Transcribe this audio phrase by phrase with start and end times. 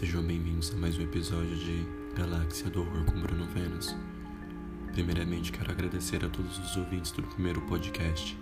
[0.00, 3.94] Sejam bem-vindos a mais um episódio de Galáxia do Horror com Bruno Vênus.
[4.94, 8.34] Primeiramente, quero agradecer a todos os ouvintes do primeiro podcast.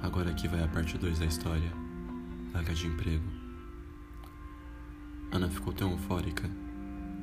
[0.00, 1.70] Agora aqui vai a parte 2 da história:
[2.54, 3.22] Vaga de emprego.
[5.30, 6.50] Ana ficou tão eufórica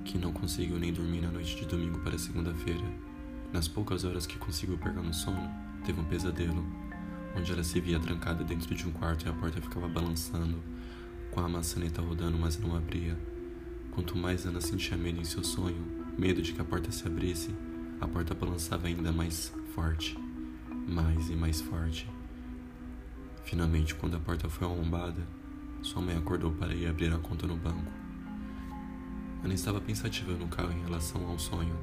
[0.05, 2.85] que não conseguiu nem dormir na noite de domingo para segunda-feira.
[3.51, 5.49] Nas poucas horas que conseguiu pegar no sono,
[5.83, 6.63] teve um pesadelo,
[7.35, 10.61] onde ela se via trancada dentro de um quarto e a porta ficava balançando
[11.31, 13.17] com a maçaneta rodando, mas não abria.
[13.91, 15.85] Quanto mais Ana sentia medo em seu sonho,
[16.17, 17.49] medo de que a porta se abrisse,
[17.99, 20.17] a porta balançava ainda mais forte,
[20.87, 22.07] mais e mais forte.
[23.43, 25.27] Finalmente, quando a porta foi arrombada,
[25.81, 27.91] sua mãe acordou para ir abrir a conta no banco.
[29.43, 31.75] Ana estava pensativa no carro em relação ao sonho.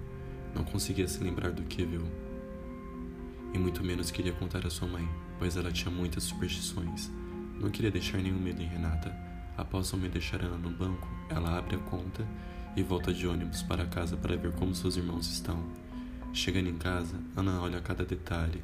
[0.54, 2.02] Não conseguia se lembrar do que viu.
[3.52, 7.10] E muito menos queria contar à sua mãe, pois ela tinha muitas superstições.
[7.58, 9.10] Não queria deixar nenhum medo em Renata,
[9.56, 12.26] Após me deixar ela no banco, ela abre a conta
[12.76, 15.64] e volta de ônibus para casa para ver como seus irmãos estão.
[16.34, 18.62] Chegando em casa, Ana olha cada detalhe.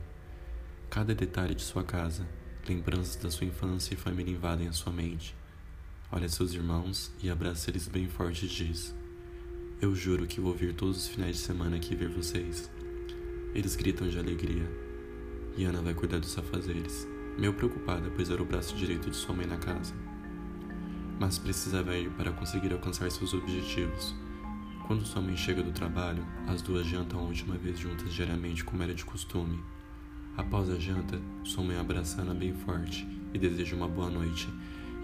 [0.91, 2.29] Cada detalhe de sua casa,
[2.69, 5.35] lembranças da sua infância e família invadem a sua mente.
[6.11, 8.95] Olha seus irmãos e abraça eles bem forte e diz:
[9.81, 12.71] Eu juro que vou vir todos os finais de semana aqui ver vocês.
[13.55, 14.71] Eles gritam de alegria.
[15.57, 17.07] E Ana vai cuidar dos afazeres,
[17.39, 19.95] meio preocupada, pois era o braço direito de sua mãe na casa
[21.23, 24.13] mas precisava ir para conseguir alcançar seus objetivos.
[24.89, 28.83] Quando sua mãe chega do trabalho, as duas jantam a última vez juntas diariamente, como
[28.83, 29.63] era de costume.
[30.37, 34.49] Após a janta, sua mãe abraça Ana bem forte e deseja uma boa noite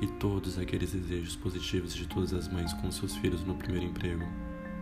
[0.02, 4.27] e todos aqueles desejos positivos de todas as mães com seus filhos no primeiro emprego.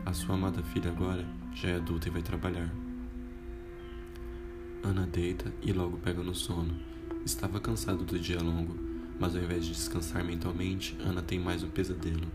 [0.06, 2.74] A sua amada filha agora já é adulta e vai trabalhar.
[4.82, 6.74] Ana deita e logo pega no sono.
[7.26, 8.85] Estava cansado do dia longo
[9.18, 12.26] mas ao invés de descansar mentalmente, Ana tem mais um pesadelo.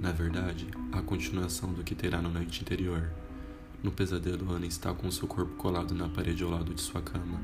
[0.00, 3.10] Na verdade, a continuação do que terá na noite anterior.
[3.82, 7.40] No pesadelo, Ana está com seu corpo colado na parede ao lado de sua cama,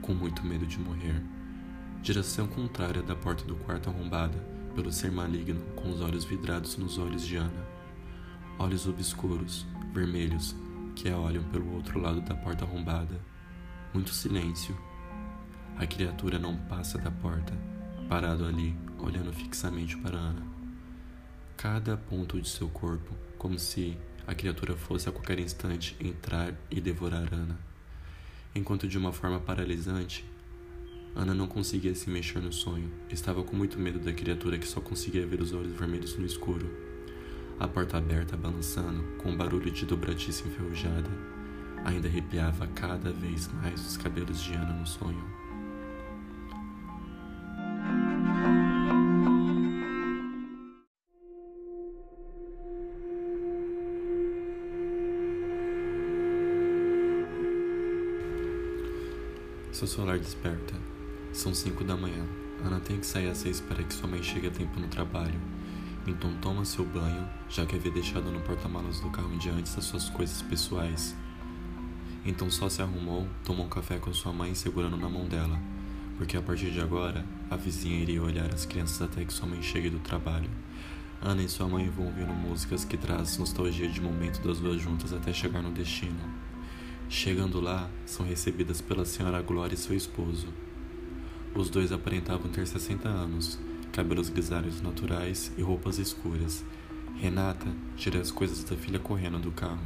[0.00, 1.22] com muito medo de morrer.
[2.02, 4.38] Direção contrária da porta do quarto arrombada,
[4.74, 7.66] pelo ser maligno, com os olhos vidrados nos olhos de Ana.
[8.58, 10.54] Olhos obscuros, vermelhos,
[10.94, 13.20] que a olham pelo outro lado da porta arrombada.
[13.92, 14.76] Muito silêncio.
[15.76, 17.52] A criatura não passa da porta,
[18.10, 20.42] parado ali, olhando fixamente para Ana.
[21.56, 26.80] Cada ponto de seu corpo, como se a criatura fosse a qualquer instante entrar e
[26.80, 27.56] devorar Ana.
[28.52, 30.24] Enquanto de uma forma paralisante,
[31.14, 32.90] Ana não conseguia se mexer no sonho.
[33.08, 36.68] Estava com muito medo da criatura que só conseguia ver os olhos vermelhos no escuro.
[37.60, 41.10] A porta aberta balançando, com um barulho de dobradiça enferrujada,
[41.84, 45.49] ainda arrepiava cada vez mais os cabelos de Ana no sonho.
[59.80, 60.74] Seu celular desperta.
[61.32, 62.22] São cinco da manhã.
[62.62, 65.40] Ana tem que sair às seis para que sua mãe chegue a tempo no trabalho.
[66.06, 70.10] Então toma seu banho, já que havia deixado no porta-malas do carro em diante suas
[70.10, 71.16] coisas pessoais.
[72.26, 75.58] Então só se arrumou, tomou um café com sua mãe segurando na mão dela,
[76.18, 79.62] porque a partir de agora a vizinha iria olhar as crianças até que sua mãe
[79.62, 80.50] chegue do trabalho.
[81.22, 85.10] Ana e sua mãe vão ouvindo músicas que trazem nostalgia de momento das duas juntas
[85.14, 86.49] até chegar no destino.
[87.12, 90.46] Chegando lá, são recebidas pela senhora Glória e seu esposo.
[91.52, 93.58] Os dois aparentavam ter 60 anos,
[93.90, 96.64] cabelos grisalhos naturais e roupas escuras.
[97.16, 97.66] Renata
[97.96, 99.82] tira as coisas da filha correndo do carro,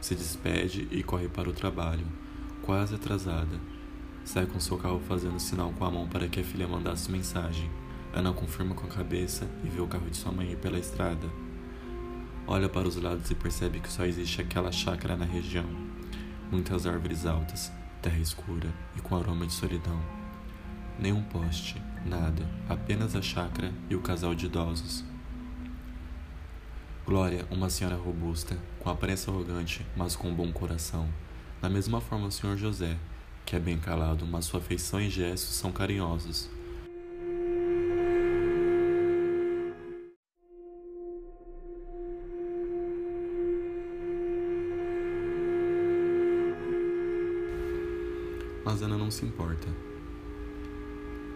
[0.00, 2.06] se despede e corre para o trabalho,
[2.62, 3.60] quase atrasada.
[4.24, 7.68] Sai com seu carro fazendo sinal com a mão para que a filha mandasse mensagem.
[8.14, 11.28] Ana confirma com a cabeça e vê o carro de sua mãe ir pela estrada.
[12.46, 15.88] Olha para os lados e percebe que só existe aquela chácara na região
[16.50, 17.70] muitas árvores altas,
[18.00, 20.00] terra escura e com aroma de solidão.
[20.98, 25.04] Nenhum poste, nada, apenas a chácara e o casal de idosos.
[27.06, 31.08] Glória, uma senhora robusta, com aparência arrogante, mas com um bom coração.
[31.60, 32.96] Da mesma forma o senhor José,
[33.46, 36.50] que é bem calado, mas sua feição e gestos são carinhosos.
[48.70, 49.66] Mas Ana não se importa.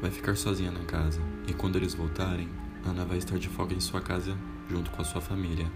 [0.02, 1.18] Vai ficar sozinha na casa
[1.48, 2.46] e quando eles voltarem,
[2.84, 4.36] Ana vai estar de folga em sua casa
[4.68, 5.66] junto com a sua família.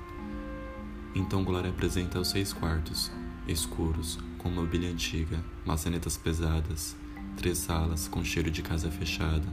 [1.15, 3.11] Então Glória apresenta os seis quartos,
[3.49, 6.95] escuros, com mobília antiga, maçanetas pesadas,
[7.39, 9.49] três salas com cheiro de casa fechada,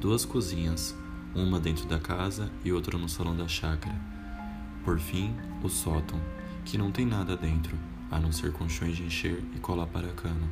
[0.00, 0.94] duas cozinhas,
[1.34, 4.00] uma dentro da casa e outra no salão da chácara.
[4.84, 6.20] Por fim, o sótão,
[6.64, 7.76] que não tem nada dentro,
[8.08, 10.48] a não ser colchões de encher e colar para cano.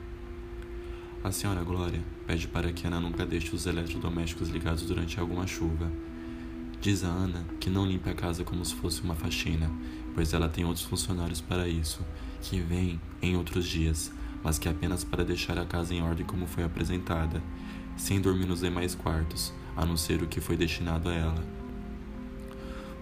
[1.23, 5.91] A senhora Glória pede para que Ana nunca deixe os eletrodomésticos ligados durante alguma chuva.
[6.81, 9.69] Diz a Ana que não limpe a casa como se fosse uma faxina,
[10.15, 12.07] pois ela tem outros funcionários para isso,
[12.41, 14.13] que vêm em outros dias,
[14.45, 17.43] mas que apenas para deixar a casa em ordem como foi apresentada,
[17.97, 21.45] sem dormir nos demais quartos, a não ser o que foi destinado a ela.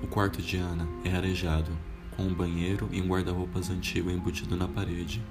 [0.03, 1.71] O quarto de Ana é arejado,
[2.17, 5.23] com um banheiro e um guarda-roupas antigo embutido na parede.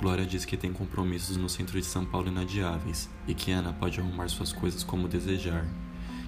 [0.00, 4.00] Glória diz que tem compromissos no centro de São Paulo inadiáveis e que Ana pode
[4.00, 5.64] arrumar suas coisas como desejar.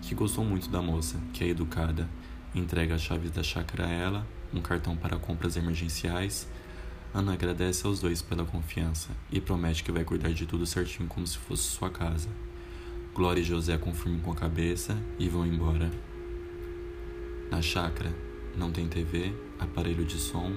[0.02, 2.08] Que gostou muito da moça, que é educada,
[2.54, 6.48] entrega as chaves da chácara a ela, um cartão para compras emergenciais.
[7.12, 11.26] Ana agradece aos dois pela confiança e promete que vai cuidar de tudo certinho como
[11.26, 12.28] se fosse sua casa.
[13.14, 15.90] Glória e José confirmam com a cabeça e vão embora.
[17.50, 18.14] Na chácara,
[18.56, 20.52] não tem TV, aparelho de som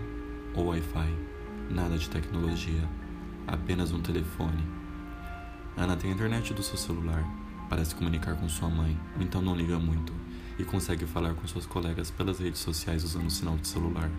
[0.53, 1.38] ou Wi-Fi.
[1.69, 2.89] Nada de tecnologia.
[3.47, 4.65] Apenas um telefone.
[5.77, 7.23] Ana tem a internet do seu celular
[7.69, 10.11] para se comunicar com sua mãe, então não liga muito
[10.57, 14.09] e consegue falar com seus colegas pelas redes sociais usando o sinal de celular.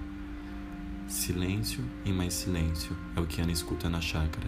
[1.09, 4.47] Silêncio e mais silêncio é o que Ana escuta na chácara,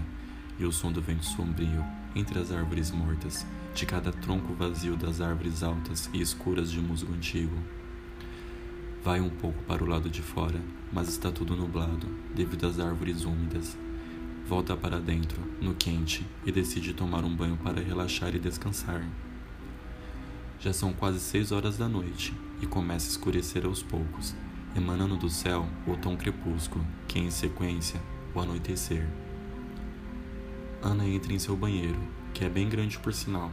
[0.56, 1.84] e o som do vento sombrio
[2.14, 3.44] entre as árvores mortas,
[3.74, 7.56] de cada tronco vazio das árvores altas e escuras de musgo antigo.
[9.04, 10.60] Vai um pouco para o lado de fora,
[10.92, 13.76] mas está tudo nublado, devido às árvores úmidas.
[14.46, 19.04] Volta para dentro, no quente, e decide tomar um banho para relaxar e descansar.
[20.60, 24.36] Já são quase seis horas da noite e começa a escurecer aos poucos,
[24.76, 28.00] emanando do céu o tom crepúsculo, que em sequência,
[28.32, 29.08] o anoitecer.
[30.80, 31.98] Ana entra em seu banheiro,
[32.32, 33.50] que é bem grande por sinal,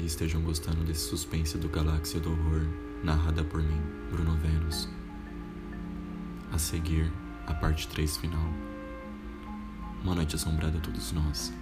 [0.00, 2.66] que estejam gostando desse suspense do Galáxia do Horror,
[3.04, 4.88] narrada por mim, Bruno Vênus.
[6.50, 7.12] A seguir,
[7.46, 8.50] a parte 3 final.
[10.02, 11.52] Uma noite assombrada a todos nós.